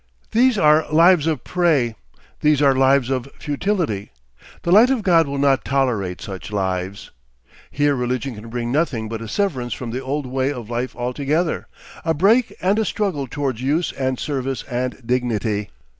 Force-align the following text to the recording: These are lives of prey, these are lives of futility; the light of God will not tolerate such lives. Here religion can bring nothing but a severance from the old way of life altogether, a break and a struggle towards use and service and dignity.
These 0.31 0.57
are 0.57 0.91
lives 0.91 1.27
of 1.27 1.43
prey, 1.43 1.93
these 2.39 2.59
are 2.59 2.73
lives 2.73 3.11
of 3.11 3.29
futility; 3.37 4.09
the 4.63 4.71
light 4.71 4.89
of 4.89 5.03
God 5.03 5.27
will 5.27 5.37
not 5.37 5.63
tolerate 5.63 6.21
such 6.21 6.51
lives. 6.51 7.11
Here 7.69 7.93
religion 7.95 8.33
can 8.33 8.49
bring 8.49 8.71
nothing 8.71 9.09
but 9.09 9.21
a 9.21 9.27
severance 9.27 9.73
from 9.75 9.91
the 9.91 10.01
old 10.01 10.25
way 10.25 10.51
of 10.51 10.71
life 10.71 10.95
altogether, 10.95 11.67
a 12.03 12.15
break 12.15 12.51
and 12.63 12.79
a 12.79 12.83
struggle 12.83 13.27
towards 13.27 13.61
use 13.61 13.91
and 13.91 14.17
service 14.17 14.63
and 14.67 15.05
dignity. 15.05 15.69